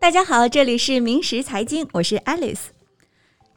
[0.00, 2.68] 大家好，这里是明时财经，我是 Alice。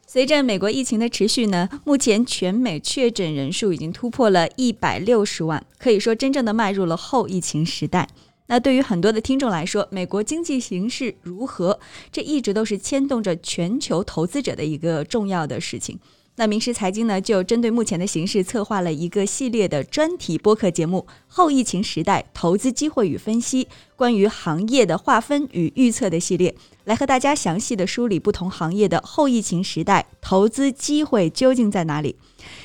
[0.08, 8.08] 随着美国疫情的持续呢，目前全美确诊人数已经突破了一百六十万，可以说真正的迈入了后疫情时代。
[8.48, 11.78] 那对于很多的听众来说，美国经济形势如何，
[12.10, 16.00] 这一直都是牵动着全球投资者的一个重要的事情。
[16.36, 23.64] 那明师财经呢，就针对目前的形势，策划了一个系列的专题播客节目《后疫情时代投资机会与分析》，
[23.96, 26.54] 关于行业的划分与预测的系列，
[26.84, 32.16] 来和大家详细的梳理不同行业的后疫情时代投资机会究竟在哪里。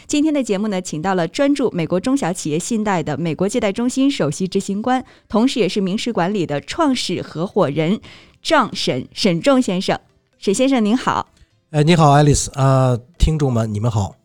[0.07, 7.99] 今天的节目呢，请到了专注美国中小企业信贷的美国借贷中心首席执行官，同时也是明师管理的创始合伙人
[8.41, 9.99] 账沈沈仲先生。
[10.39, 11.33] 沈先生您好。
[11.69, 14.15] 哎，你好，爱丽丝啊，听众们，你们好。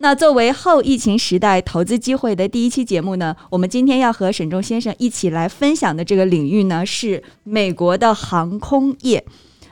[0.00, 9.24] 那作为后疫情时代投资机会的第一期节目呢，我们今天要和沈仲先生一起来分享的这个领域呢，是美国的航空业。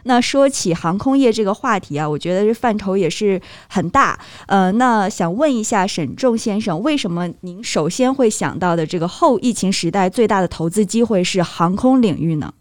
[0.04, 4.18] 那说起航空业这个话题啊，我觉得这范畴也是很大。
[4.46, 12.54] 呃，那想问一下沈仲先生，为什么您首先会想到的这个后疫情时代最大的投资机会是航空领域呢？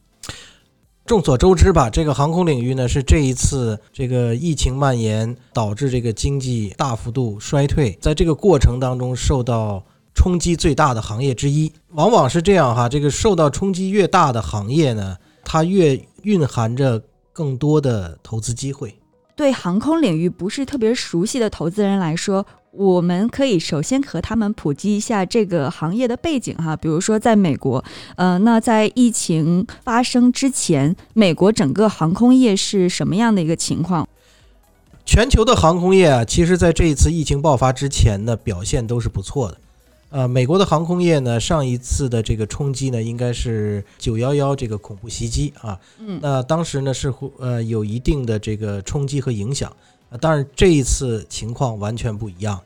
[1.08, 9.82] 众所周知吧，这个航空领域呢是这一次这个疫情蔓延导致这个经济大幅度衰退，在这个过程当中受到
[10.14, 11.72] 冲击最大的行业之一。
[11.94, 18.94] 往往是这样哈，这个受到冲击越大的行业呢，它越蕴含着更多的投资机会。
[19.34, 22.46] 对航空领域不是特别熟悉的投资人来说。
[22.78, 27.84] 我们可以首先和他们普及一下这个行业的背景哈，比如说在美国，
[28.16, 34.08] 呃，那在疫情发生之前，美国整个航空业是什么样的一个情况？
[35.04, 39.58] 全球的航空业啊，其实在这一次疫情爆发之前呢，表现都是不错的。
[40.10, 49.72] 呃，美国的航空业呢，上一次的这个冲击呢，应该是九幺幺这个恐怖袭击啊，嗯，那当时呢是呃有一定的这个冲击和影响。
[50.10, 52.58] 啊，当然这一次情况完全不一样，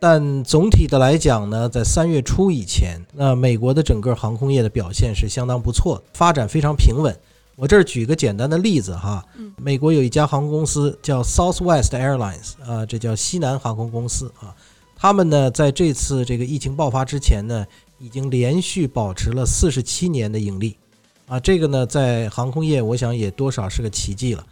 [0.00, 7.14] 但总体的来讲呢，在三月初以前，那美国的整个航空业的表现是相当不错的，发展非常平稳。
[7.56, 9.22] 我这儿举个简单的例子哈，
[9.58, 14.56] 美国有一家航空公司叫 Southwest Airlines，啊，这叫西南航空公司啊，
[14.96, 17.66] 他们呢在这次这个疫情爆发之前呢，
[17.98, 20.78] 已经连续保持了四十七年的盈利，
[21.26, 24.46] 啊，这个呢在航空业我想也多少是个奇迹了。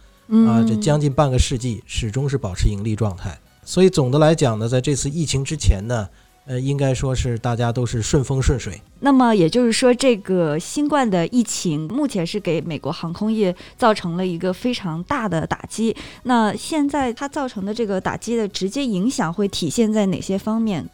[0.47, 3.35] 啊，这将近半个世纪始终是保持盈利状态，
[3.69, 6.09] 所以总的来讲呢，在这次疫情之前呢，
[6.47, 8.81] 呃，应该说是大家都是顺风顺水。
[9.01, 15.95] 那么也就是说，这个新冠的疫情目前是给美国航空业造成了一个非常大的打击。
[16.23, 20.89] 那现在它造成的这个打击的直接影响会体现在哪些方面？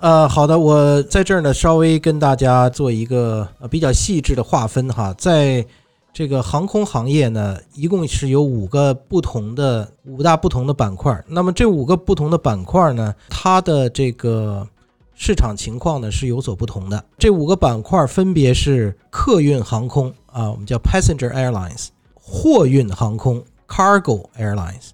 [0.00, 5.64] 呃，好的，我在这儿呢，稍微跟大家做一个呃比较细致的划分哈，在。
[6.14, 11.24] 这个航空行业呢，一共是有五个不同的五大不同的板块。
[11.26, 14.64] 那么这五个不同的板块呢，它的这个
[15.16, 17.04] 市场情况呢是有所不同的。
[17.18, 24.90] 这五个板块分别是客运航空啊，我们叫 passenger airlines；货运航空 cargo airlines；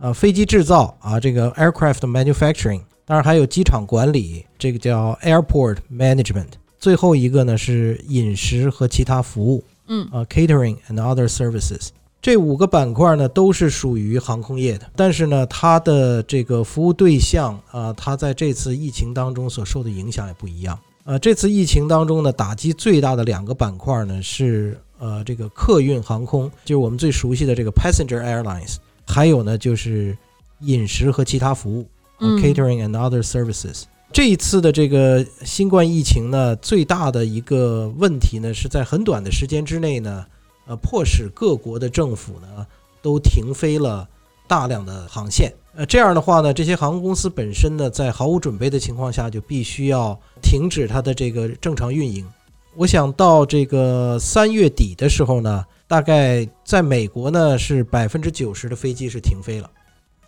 [0.00, 9.62] 啊，飞机制造啊，这个 aircraft manufacturing；当然还有机场管理，这个叫 airport management；最后一个呢是饮食和其他服务。
[9.86, 10.08] 嗯。
[10.12, 11.88] 啊，catering and other services，
[12.20, 20.78] 这五个板块呢都是属于航空业的，但是呢，它的这个服务对象啊，它在这次疫情当中所受的影响也不一样。
[21.04, 28.76] 呃，这次疫情当中呢，打击最大的两个板块呢是呃这个客运航空，就是我们最熟悉的这个 passenger airlines，
[29.06, 30.16] 还有呢就是
[30.60, 31.86] 饮食和其他服务
[32.18, 33.84] ，catering and other services。
[34.12, 40.24] 这一次的这个新冠疫情呢，最大的一个问题呢，是在很短的时间之内呢，
[40.66, 42.66] 呃，迫使各国的政府呢
[43.02, 44.08] 都停飞了
[44.48, 45.52] 大量的航线。
[45.74, 52.26] 呃，这样的话呢，这些航空公司本身呢，在毫无准备的情况下，就必须要停止它的这个正常运营。
[52.74, 59.70] 我想到这个三月底的时候呢，大概在美国呢，是百分之九十的飞机是停飞了。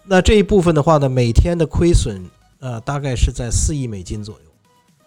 [0.05, 2.21] 那这一部分的话呢，每天的亏损。
[2.61, 4.41] 呃，大概是在四亿美金左右。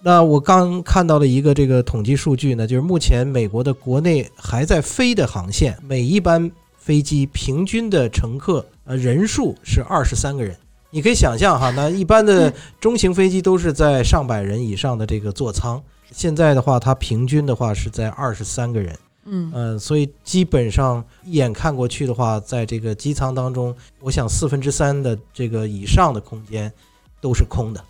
[0.04, 10.58] 那我刚看到了一个这个统计数据呢，就是目前美国的国内还在飞的航线，每一班飞机平均的乘客呃人数是二十三个人。
[10.90, 15.82] 你可以想象哈，那一般的中型飞机都是在上百人以上的这个座舱，
[16.12, 18.98] 现在的话，它平均的话是在二十三个人。
[19.26, 26.74] 嗯呃，所以基本上一眼看过去的话，在这个机舱当中，我想四分之三的这个以上的空间。
[27.22, 27.84] 都是空的，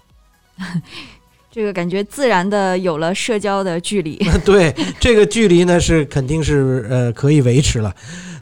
[1.49, 4.17] 这个感觉自然的有了社交的距离。
[4.45, 7.95] 对，这个距离呢是肯定是呃可以维持了。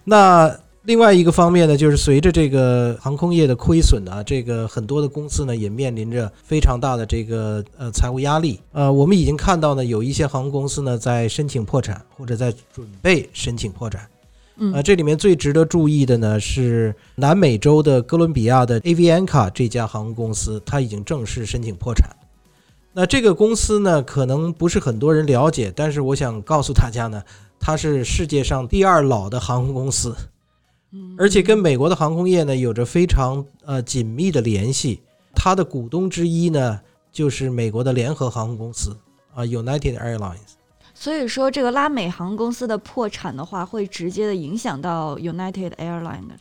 [0.04, 0.54] 那
[0.84, 8.60] 另外一个方面呢，就是随着这个航空业的亏损啊，这个很多的公司呢也面临着非常大的这个呃财务压力。
[8.72, 14.08] 呃，我们已经看到呢，有一些航空公司呢在申请破产或者在准备申请破产。
[14.62, 22.16] 嗯呃，这里面最值得注意的呢是南美洲的哥伦比亚的 Avianca 这家航空公司，它已经正式申请破产。
[22.92, 27.24] 那这个公司呢，可能不是很多人了解，但是我想告诉大家呢，
[27.60, 30.14] 它是世界上第二老的航空公司，
[31.18, 35.02] 而且跟美国的航空业呢有着非常呃紧密的联系。
[35.34, 36.82] 它的股东之一呢，
[37.14, 38.98] 就是美国的联合航空公司
[39.34, 40.59] 啊，United Airlines。
[41.02, 46.36] 所以说，这个拉美航空公司的破产的话，会直接的影响到 United Airlines 的。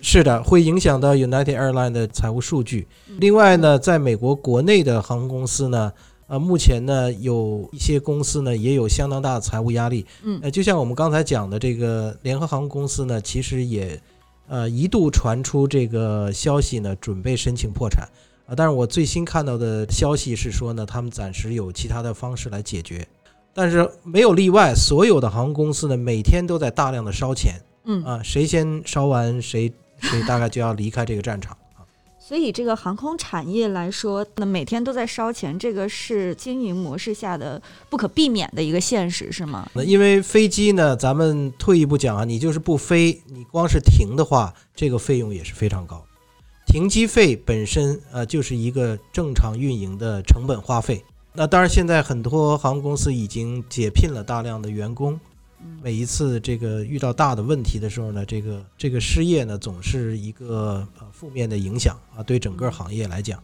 [0.00, 2.88] 是的，会影响到 United Airlines 的财务数据。
[3.20, 5.92] 另外呢，在美国国内的航空公司呢，
[6.26, 10.04] 呃，目前呢有一些公司呢也有相当大的财务压力。
[10.24, 14.02] 嗯呃，就像我们刚才讲的这个联合航空公司呢，其实也
[14.48, 18.08] 呃一度传出这个消息呢，准备申请破产
[18.48, 18.54] 啊。
[18.56, 23.06] 但是我最新看到的消息是说呢，他们暂时有其他的方式来解决，
[23.54, 27.54] 但是没有例外，所有的航空公司呢每天都在大量的烧钱
[27.84, 31.86] 嗯，啊，谁先烧完谁谁大概就要离开这个战场啊。
[32.18, 37.60] 所以这个航空产业来说，那每天都在烧钱，这个是经营模式下的
[37.90, 39.68] 不可避免的一个现实，是吗？
[39.74, 46.02] 那因为飞机呢，咱们退一步讲啊，你就是不飞，你光是停的话，这个费用也是非常高。
[46.66, 51.04] 停机费本身呃就是一个正常运营的成本花费。
[51.36, 55.18] 那当然，现在很多航空公司已经解聘了大量的员工。
[55.82, 63.42] 每一次这个遇到大的问题的时候呢，这个这个失业呢，总是一个呃负面的影响啊，对整个行业来讲。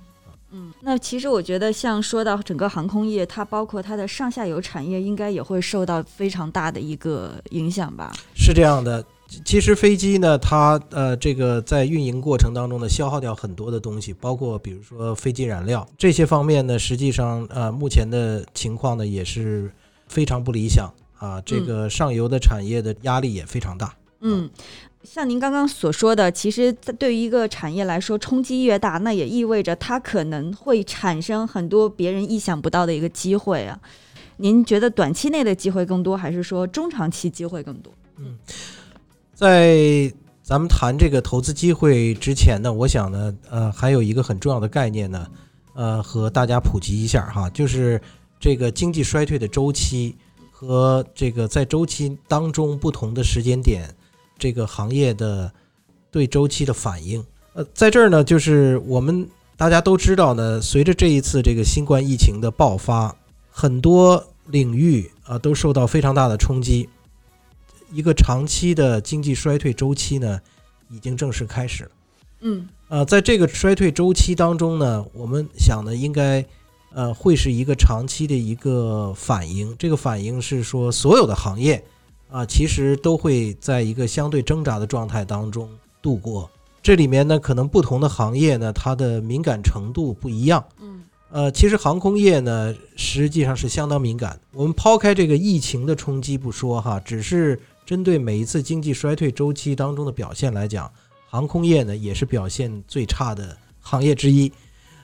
[0.53, 8.13] 嗯，那其实我觉得，像说到整个航空业，它包括它的上下游产业，应该也会受到非常大的一个影响吧？
[8.37, 19.71] 是这样的，其其实飞机呢，它呃这个在运营过程当中呢，消耗掉很多的东西，包括比如说飞机燃料这些方面呢，实际上呃目前的情况呢也是
[20.09, 23.95] 非常不理想啊，这个上游的产业的压力也非常大。
[24.23, 24.51] 嗯，
[25.05, 33.79] 像您刚刚所说的，其实在对于一个产业来说，冲击越大，那也意味着它可能会产生很多别人意想不到的一个机会啊。
[34.39, 37.93] 您觉得短期内的机会更多，还是说中长期机会更多？
[39.41, 45.27] 在咱们谈这个投资机会之前呢，我想呢，呃，还有一个很重要的概念呢，
[45.73, 47.99] 呃，和大家普及一下哈，就是
[48.39, 50.15] 这个经济衰退的周期
[50.51, 53.89] 和这个在周期当中不同的时间点，
[54.37, 55.51] 这个行业的
[56.11, 57.25] 对周期的反应。
[57.55, 59.27] 呃，在这儿呢，就是我们
[59.57, 63.17] 大家都知道呢，随着这一次这个新冠疫情的爆发，
[63.51, 66.91] 很多领域啊都受到非常大的冲击。
[67.93, 70.41] 一个长期的经济衰退周期呢，
[70.89, 71.91] 已经正式开始了。
[72.41, 76.45] 嗯呃，在这个衰退周期当中呢，我们想呢，应该
[76.93, 79.77] 呃会是一个长期的一个反应。
[79.79, 81.85] 这个反应是说，所有的行业
[82.31, 85.69] 啊、其实都会在一个相对挣扎的状态当中
[86.01, 86.49] 度过。
[86.83, 90.65] 这里面呢，可能不同的行业呢，它的敏感程度不一样。
[90.81, 91.03] 嗯
[91.33, 94.41] 呃，其实航空业呢，实际上是相当敏感。
[94.53, 97.61] 我们抛开这个疫情的冲击不说哈，只是
[97.91, 100.89] 针对每一次经济衰退周期当中的表现来讲，
[101.29, 104.53] 航空业呢也是表现最差的行业之一。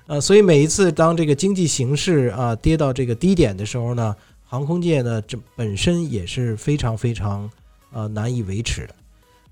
[0.07, 4.15] 呃，所以每一次当这个经济形势啊跌到这个低点的时候呢，
[4.45, 7.51] 航空界呢这本身也是非常非常
[7.91, 8.95] 呃难以维持的。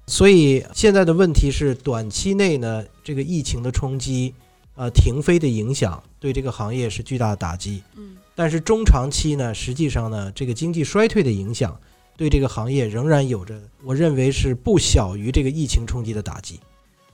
[0.07, 4.33] 所以现在的问题是，短期内呢这个疫情的冲击。
[4.77, 7.83] 呃，停飞的影响对这个行业是巨大的打击。
[7.97, 11.77] 嗯但是中长期呢，实际上呢，这个经济衰退的影响
[12.17, 16.61] 对这个行业仍然有着，我认为是不小于这个疫情冲击的打击。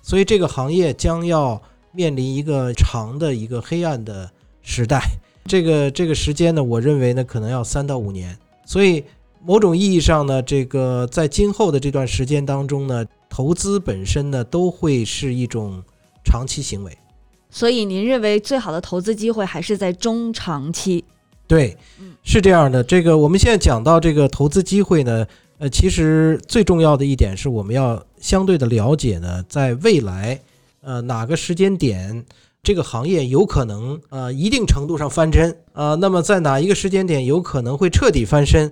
[0.02, 1.60] 所以这个行业将要
[1.92, 4.30] 面临一个长的一个黑暗的
[4.62, 5.02] 时代。
[5.46, 8.38] 这个这个时间呢，我认为呢，可能要三到五年。
[8.64, 9.04] 所以
[9.42, 15.82] 某种意义上呢，这个在今后的这段时间当中呢，投资本身呢，都会是一种
[16.24, 16.96] 长期行为。
[17.50, 21.04] 所以您认为最好的投资机会还是在中长期？
[21.50, 22.80] 对嗯，是这样的。
[22.84, 25.26] 这个我们现在讲到这个投资机会呢，
[25.58, 30.40] 呃，其实最重要的一点是我们要相对的了解呢，在未来，
[30.80, 32.24] 呃，哪个时间点
[32.62, 38.68] 这个行业有可能呃一定程度上翻身啊、呃，那么在哪一个时间点有可能会彻底翻身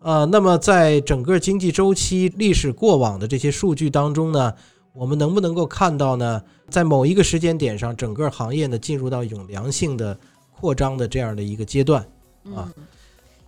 [0.00, 4.52] 啊、呃，那么在整个经济周期历史过往的这些数据当中呢，
[4.92, 10.14] 我们能不能够看到呢，在某一个时间点上，整个行业呢进入到一种良性的。
[10.60, 12.04] 扩张的这样的一个阶段。
[12.54, 12.84] 啊嗯，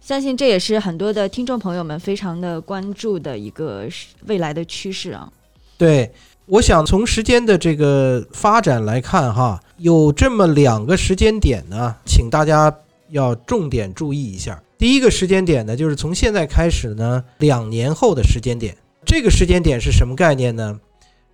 [0.00, 3.88] 相信这也是很多的听众朋友们非常的关注的一个
[4.26, 5.30] 未来的趋势啊。
[5.78, 6.12] 对，
[6.46, 12.74] 我想从时间的这个发展来看，哈，有这么两个时间点呢，请大家
[13.10, 14.62] 要重点注意一下。
[14.76, 18.76] 第一个时间点呢，就是从现在开始呢，两年后的时间点。
[19.06, 20.78] 这个时间点是什么概念呢？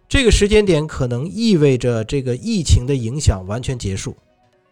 [0.09, 4.17] 这个时间点可能意味着这个疫情的影响完全结束。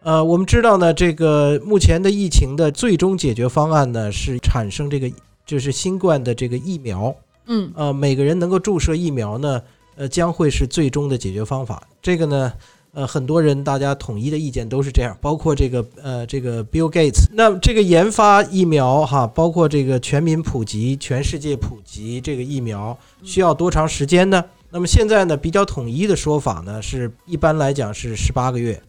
[0.05, 5.11] 呃，我们知道呢，这个目前的疫情的最终解决方案呢，是产生这个
[5.47, 7.15] 就是新冠的这个疫苗。
[7.47, 9.59] 嗯呃，每个人能够注射疫苗呢，
[9.95, 11.81] 呃，将会是最终的解决方法。
[12.03, 12.53] 这个呢，
[12.93, 17.25] 呃，很多人大家统一的意见都是这样，包括这个呃这个 Bill Gates。
[17.33, 24.45] 那这个研发疫苗哈，包括这个全民普及、全世界普及这个疫苗需要多长时间呢？
[24.69, 28.79] 那么现在呢，比较统一的说法呢，是一般来讲是十八个月，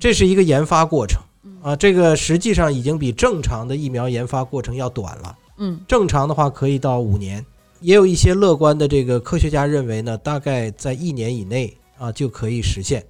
[0.00, 1.20] 这是一个研发过程
[1.62, 1.74] 啊。
[1.76, 5.36] 这个实际上已经比正常的疫苗研发过程要短了。
[5.58, 7.44] 嗯正常的话可以到五年，
[7.80, 13.04] 也有一些乐观的这个科学家认为呢，大概在一年以内啊就可以实现。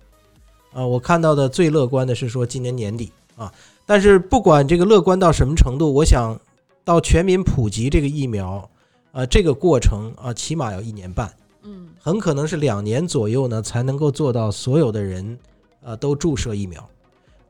[0.73, 3.53] 啊，我看到的最乐观的是说今年年底啊，
[3.85, 6.39] 但是不管这个乐观到什么程度，我想
[6.85, 8.69] 到全民普及这个疫苗，
[9.13, 11.31] 啊，这个过程啊，起码要一年半，
[11.63, 15.39] 嗯很可能是两年左右呢才能够做到所有的人
[15.83, 16.89] 呃都注射疫苗。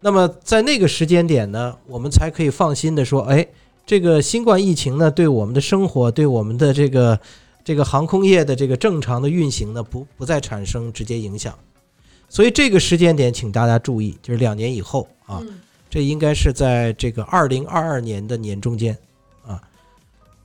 [0.00, 3.46] 那么在那个时间点呢，我们才可以放心的说，哎，
[3.84, 7.18] 这个新冠疫情呢，对我们的生活，对我们的这个
[7.64, 11.52] 这个航空业的这个正常的运行呢，不不再产生直接影响。
[12.28, 18.96] 所以这个时间点，请大家注意，就是两年以后啊，嗯这应该是在这个二零二二年的年中间
[19.44, 19.60] 啊。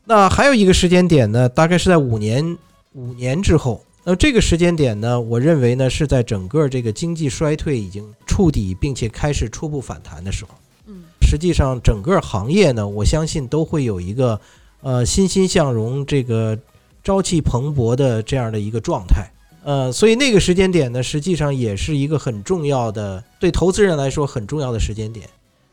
[0.06, 2.58] 那还有一个时间点呢，大概是在五年
[2.94, 3.84] 五年之后。
[4.06, 10.52] 那么这个时间点呢，我认为呢是在整个这个经济衰退已经触底，并且开始初步反弹的时候。
[10.88, 14.40] 嗯实际上，整个行业呢，我相信都会有一个
[14.82, 16.60] 呃欣欣向荣、这个
[17.04, 19.32] 朝气蓬勃的这样的一个状态。
[19.64, 25.28] 呃，所以那个时间点呢，实际上也是一个很重要的，对投资人来说很重要的时间点。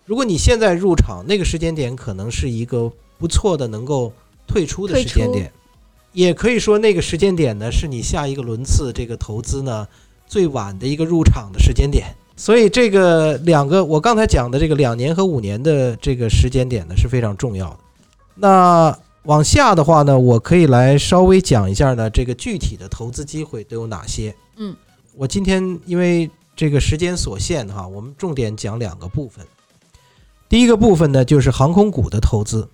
[0.06, 4.12] 如果你现在入场，那个时间点可能是一个不错的能够
[4.46, 5.52] 退出的时间点，
[6.12, 9.86] 也可以说那个时间点呢是你下一个轮次这个投资呢
[10.26, 12.06] 最晚的一个入场的时间点。
[12.36, 17.78] 所以这个两个我刚才讲的这个两年和五年的这个时间点呢是非常重要的。
[18.34, 24.34] 那往下的话呢，我可以来稍微讲一下呢，这个具体的投资机会都有哪些。
[24.56, 24.74] 嗯，
[25.14, 29.46] 我今天因为这个时间所限哈，我们重点讲两个部分。
[30.48, 32.66] 第一个部分呢，就是航空股的投资。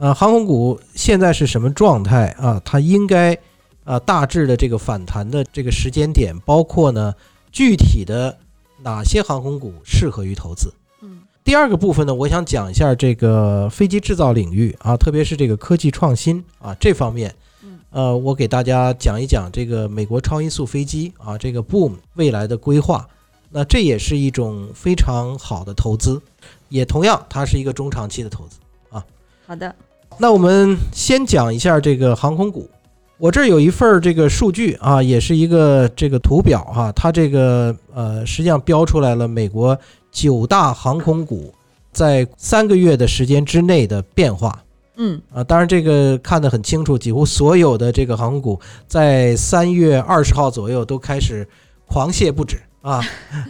[0.00, 2.58] 呃，航空股现在是什么状态啊？
[2.64, 3.36] 它应该
[3.84, 7.14] 啊大致的这个反弹的这个时间点，包括呢
[7.52, 8.38] 具体的
[8.82, 10.72] 哪些航空股适合于投资。
[11.02, 17.78] 嗯第二个部分呢，我想讲一下这个飞机制造领域啊，特别是这个科技创新啊这方面嗯。
[17.90, 23.06] 呃，我给大家讲一讲这个美国超音速飞机啊，这个 Boom 未来的规划。
[23.50, 26.22] 那这也是一种非常好的投资，
[26.70, 29.04] 也同样它是一个中长期的投资啊。
[29.46, 29.74] 好的
[30.18, 32.68] 那我们先讲一下这个航空股。
[33.16, 39.78] 我这儿有一份儿这个数据啊，也是一个这个图表哈、它这个呃实际上标出来了美国
[40.10, 41.52] 九大航空股
[41.92, 44.64] 在三个月的时间之内的变化
[44.96, 45.44] 嗯啊。
[45.44, 51.46] 当然这个看得很清楚，几乎所有的这个航空股在三月二十号左右都开始
[51.86, 53.02] 狂泻不止啊。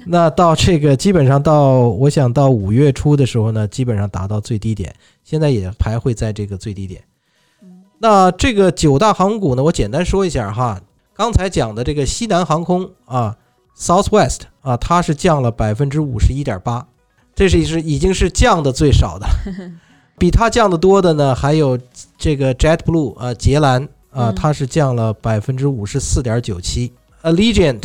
[0.07, 4.95] 那到这个基本上到我想到五月初的时候呢，基本上达到最低点，
[5.25, 7.03] 现在也徘徊在这个最低点。
[7.63, 10.81] 嗯那这个九大航空股呢，我简单说一下哈。
[11.13, 13.37] 刚才讲的这个西南航空啊
[13.77, 16.87] ，Southwest 啊，它是降了百分之五十一点八，
[17.35, 19.27] 这是是已经是降的最少的。
[20.19, 21.79] 比它降的多的呢，还有
[22.17, 26.91] 这个 JetBlue 啊，捷兰啊，嗯它是降了百分之五十四点九七。
[27.23, 27.81] Allegiant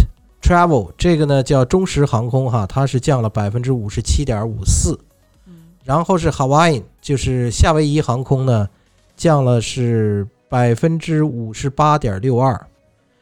[0.46, 5.00] Travel 这个呢叫中石航空哈，它是降了百分之五十七点五四。
[5.48, 8.70] 嗯然后是 Hawaiian，就是夏威夷航空呢，
[9.16, 12.54] 降了是百分之五十八点六二。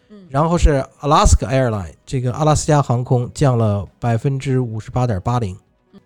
[0.09, 5.55] 嗯然后是 Alaska Airline，这个阿拉斯加航空降了百分之五十八点八零。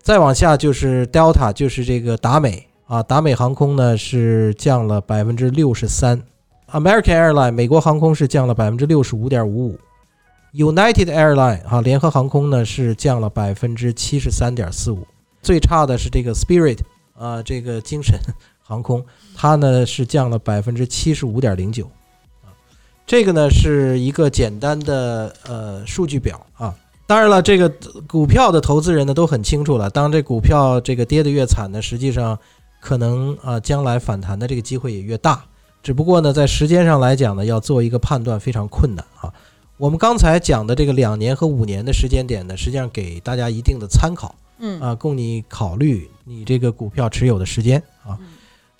[0.00, 6.22] 再往下就是 Delta，就是这个达美啊，达美航空呢是降了百分之六十三。
[6.70, 9.78] American Airline 美国航空是降了百分之六十五点五五。
[10.54, 15.06] United Airline 啊，联合航空呢是降了百分之七十三点四五。
[15.42, 16.78] 最差的是这个 Spirit
[17.16, 18.18] 啊，这个精神
[18.60, 21.84] 航空，它呢是降了百分之七十五点零九。
[22.44, 22.50] 啊，
[23.06, 26.74] 这个呢是一个简单的呃数据表啊。
[27.06, 27.72] 当然了，这个
[28.06, 32.38] 股票的投资人呢都很清楚了，当这股票这个跌得越惨呢，实际上
[32.80, 35.44] 可能啊将来反弹的这个机会也越大。
[35.82, 39.32] 只不过呢，在时间上来讲呢，要做一个判断非常困难啊。
[39.78, 48.18] 我们刚才讲的这个两年和五年的时间点呢，实际上给大家一定的参考，嗯啊，供你考虑你这个股票持有的时间啊。
[48.20, 48.26] 嗯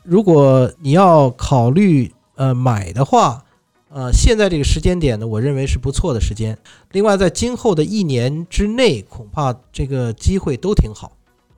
[0.04, 3.44] 如果你要考虑呃买的话，
[3.90, 6.56] 呃，现在这个时间点呢，我认为是不错的时间。
[6.92, 11.12] 另外，在今后的一年之内，恐怕这个机会都挺好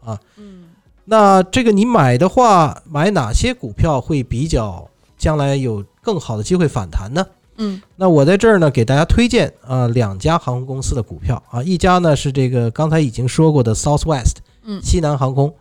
[0.05, 0.19] 啊。
[0.37, 0.65] 嗯
[1.05, 7.25] 那这个你买的话，买哪些股票会比较将来有更好的机会反弹呢？
[7.63, 15.55] 嗯那我在这儿呢，给大家推荐啊、两家航空公司的股票啊，一家呢是这个刚才已经说过的 Southwest 嗯西南航空，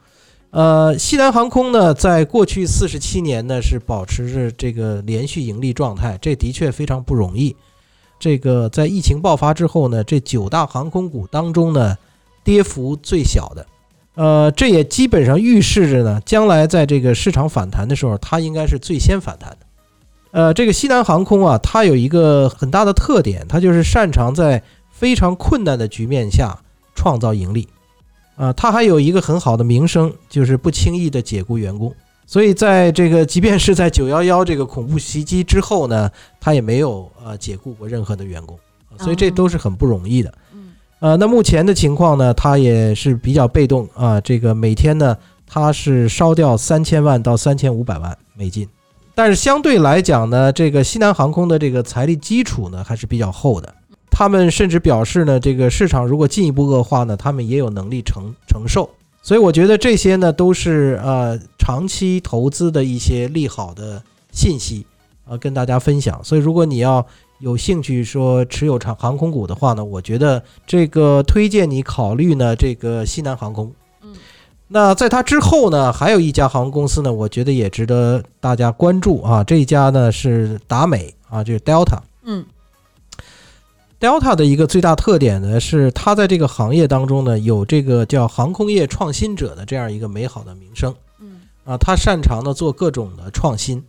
[0.52, 7.56] 呃，西南航空呢，在过去四十七年呢是保持着这个连续盈利状态，这的确非常不容易。
[8.18, 11.98] 这个在疫情爆发之后呢，这九大航空股当中呢，
[12.44, 13.66] 跌幅最小的，
[14.16, 19.66] 呃，这也基本上预示着呢，将来在这个市场反弹的时候，它应该是最先反弹的。
[20.32, 26.58] 呃，这个西南航空啊，它有一个很大的特点，它就是擅长在非常困难的局面下
[26.94, 27.68] 创造盈利。
[28.36, 31.94] 啊，它还有一个很好的名声，就是不轻易的解雇员工。
[32.26, 36.10] 所以在这个，即便是在九幺幺这个恐怖袭击之后呢，
[36.40, 38.56] 它也没有呃解雇过任何的员工，
[38.96, 40.32] 啊所以这都是很不容易的。
[40.54, 40.70] 嗯
[41.00, 44.22] 呃，那目前的情况呢，它也是比较被动啊。
[44.22, 45.18] 这个每天呢，
[45.48, 48.68] 它是烧掉三千万到三千五百万美金，
[49.20, 53.76] 但是相对来讲呢，这个西南航空的这个财力基础呢还是比较厚的。
[54.10, 58.90] 他们甚至表示呢，这个市场如果进一步恶化呢，他们也有能力承承受。
[59.22, 64.86] 所以我觉得这些呢都是呃长期投资的一些利好的信息，
[65.28, 66.24] 呃跟大家分享。
[66.24, 67.06] 所以如果你要
[67.40, 73.70] 有兴趣说持有长航空股的话呢，我觉得这个推荐你考虑呢这个西南航空。
[74.70, 79.44] 嗯那在它之后呢，还有一家航空公司呢，我觉得也值得大家关注啊。
[79.44, 81.98] 这一家呢是达美啊，就是 Delta。
[82.24, 82.46] 嗯
[84.00, 91.76] Delta 的一个最大特点呢，是它在这个行业当中呢，有这个叫航空业创新者的这样一个美好的名声嗯啊。
[91.76, 93.84] 它擅长呢做各种的创新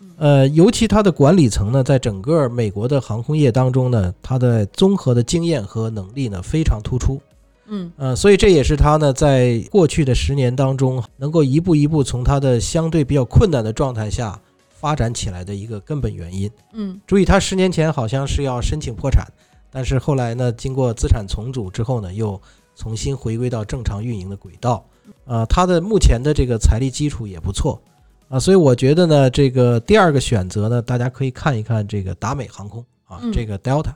[0.00, 7.20] 嗯，呃，尤其它的管理层呢，在整个美国的航空业当中呢，它的综合的经验和能力呢非常突出。
[7.66, 16.50] 嗯呃，所以这也是他呢在过去的十年当中，能够一步一步从他的相对比较困难的状态下发展起来的一个根本原因。
[16.72, 19.26] 嗯注意，他十年前好像是要申请破产，
[19.70, 22.40] 但是后来呢，经过资产重组之后呢，又
[22.76, 24.84] 重新回归到正常运营的轨道。
[25.26, 27.80] 呃，他的目前的这个财力基础也不错
[28.28, 33.92] 啊，所以我觉得呢，这个第二个选择呢，大家可以看一看这个达美航空啊嗯，这个 Delta。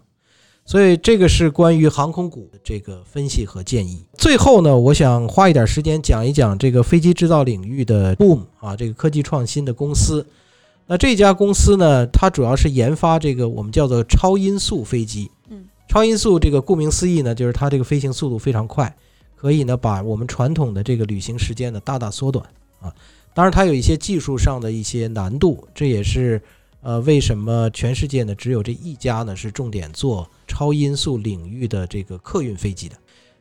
[0.69, 4.05] 所以这个是关于航空股的这个分析和建议。
[4.19, 10.27] 最后呢，我想花一点时间讲一讲这个飞机制造领域的 Boom 啊，这个科技创新的公司。
[10.87, 15.31] 那这家公司呢，它主要是研发这个我们叫做超音速飞机。
[15.49, 18.95] 嗯，超音速这个顾名思义呢，就是它这个飞行速度非常快，
[19.37, 22.45] 可以呢把我们传统的这个旅行时间呢大大缩短
[22.83, 22.93] 啊。
[23.33, 26.43] 当然，它有一些技术上的一些难度，这也是
[26.81, 32.97] 呃为什么全世界呢只有这一家呢是重点做超音速领域的这个客运飞机的。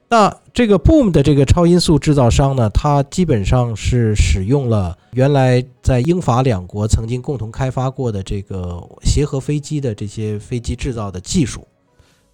[0.10, 11.68] 那这个 Boom 的这个超音速制造商呢，它基本上是使用了原来在英法两国曾经共同开发过的这个协和飞机的这些飞机制造的技术，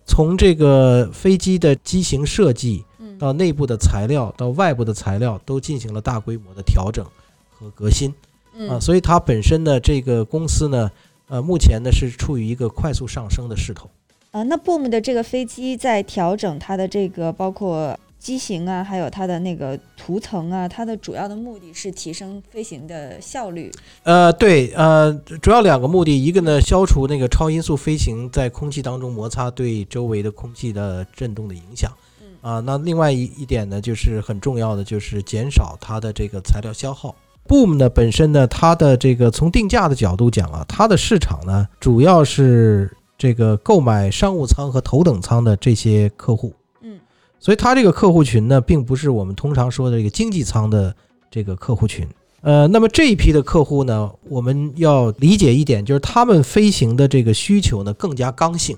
[0.05, 7.03] 从这个飞机的机型设计嗯到内部的材料到外部的材料都进行了大规模的调整
[7.49, 8.13] 和革新
[8.53, 10.91] 啊，嗯所以它本身的这个公司呢，
[11.27, 13.89] 呃，目前呢是处于一个快速上升的势头。
[14.31, 23.71] 啊，那 Boom 的这个飞机在调整它的这个包括机型啊，还有它的那个涂层啊，它的主要的目的是提升飞行的效率。
[24.03, 37.13] 呃，对，呃，主要两个目的，一个呢，消除那个超音速飞行在空气当中摩擦对周围的空气的震动的影响，嗯啊，那另外一一点呢，就是很重要的，就是减少它的这个材料消耗。
[37.47, 46.99] Boom 呢本身呢，它的这个从定价的角度讲啊，它的市场呢主要是这个购买商务舱和头等舱的这些客户，嗯
[47.39, 50.95] 所以它这个客户群呢，并不是我们通常说的这个经济舱的
[51.29, 52.07] 这个客户群。
[52.41, 58.77] 呃，那么这一批的客户呢，我们要理解一点，就是他们飞行的这个需求呢更加刚性。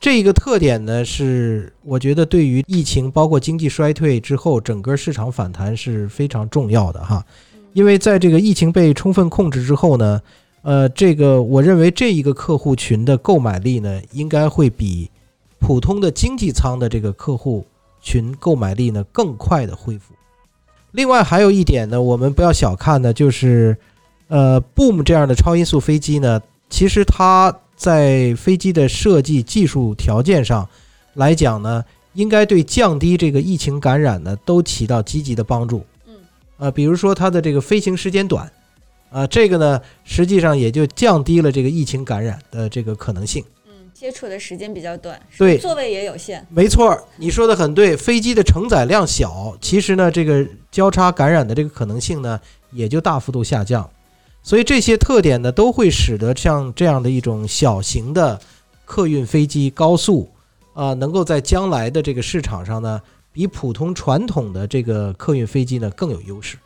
[0.00, 7.22] 这一个特点呢，是我觉得对于疫情包括经济衰退之后整个市场反弹是非常重要的哈。
[7.74, 10.22] 因为在这个疫情被充分控制之后呢，
[10.62, 15.10] 呃，这个我认为这一个客户群的购买力呢，应该会比
[15.58, 17.66] 普通的经济舱的这个客户
[18.00, 20.14] 群购买力呢更快的恢复。
[20.92, 23.76] 另外还有一点呢，我们不要小看呢，就是
[24.28, 30.68] 呃，Boom 这样的超音速飞机呢，其实它在飞机的设计技术条件上
[31.14, 35.82] 来讲呢，应该对降低这个疫情感染呢都起到积极的帮助。
[36.06, 36.14] 嗯，
[36.58, 38.52] 呃，比如说它的这个飞行时间短，
[39.08, 43.42] 啊，这个呢实际上也就降低了这个疫情感染的这个可能性。
[43.66, 46.46] 嗯，接触的时间比较短，对座位也有限。
[46.50, 47.96] 没错儿，你说的很对。
[47.96, 52.38] 飞机的承载量小，其实呢，这个交叉感染的这个可能性呢，
[52.72, 53.88] 也就大幅度下降。
[54.42, 58.40] 所以这些特点呢，都会使得像这样的一种小型的
[58.84, 60.28] 客运飞机高速
[60.72, 63.00] 啊、能够在将来的这个市场上呢，
[63.32, 66.56] 比普通传统的这个客运飞机呢更有优势。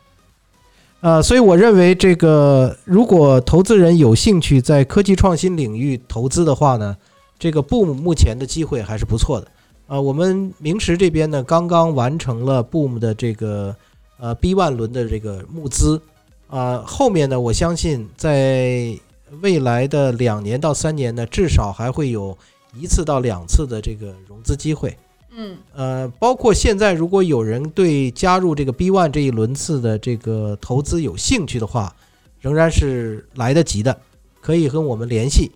[1.01, 6.95] 呃，所以我认为这个如果投资人有兴趣在科技创新领域投资的话呢，
[7.37, 9.47] 这个 Boom 目前的机会还是不错的。
[9.87, 13.75] 呃，我们明石这边呢，刚刚完成了 Boom 的这个
[14.17, 16.01] 呃 B 万轮的这个募资，
[16.47, 18.97] 啊、后面呢，我相信在
[19.41, 22.37] 未来的两年到三年呢，至少还会有
[22.79, 24.95] 一次到两次的这个融资机会。
[25.37, 31.93] 嗯呃，包括现在如果有人对加入这个 B One 这一轮次的这个投资有兴趣的话，
[32.39, 33.97] 仍然是来得及的，
[34.39, 35.51] 可以和我们联系。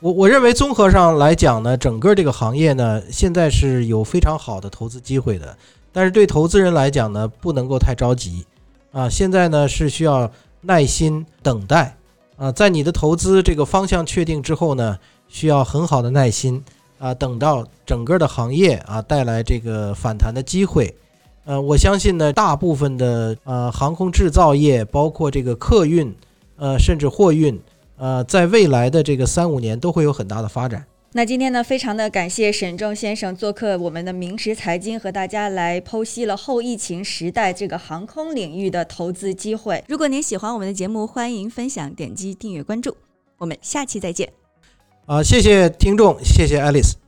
[0.00, 5.56] 我我认为综合上来讲呢，整个这个行业呢，现在是有非常好的投资机会的，
[5.92, 8.44] 但是对投资人来讲呢，不能够太着急
[8.92, 9.08] 啊。
[9.08, 11.96] 现在呢是需要耐心等待
[12.36, 14.98] 啊，在你的投资这个方向确定之后呢，
[15.28, 16.64] 需要很好的耐心。
[17.00, 20.92] 啊，等到整个的行业啊带来这个反弹的机会，
[21.44, 26.12] 呃，我相信呢，大部分的呃航空制造业，包括这个客运，
[26.56, 27.56] 呃，甚至货运，
[27.98, 30.84] 呃，在未来的这个三五年都会有很大的发展。
[31.12, 39.82] 那今天呢，非常的感谢沈仲先生做客我们的明石财经，和大家来剖析了后疫情时代这个航空领域的投资机会。
[39.88, 42.94] 如果您喜欢我们的节目，欢迎分享、点击订阅、关注。
[43.38, 44.30] 我们下期再见。
[45.06, 47.07] 啊，谢谢听众，谢谢 Alice。